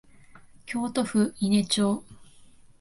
[0.65, 2.03] 京都府伊根町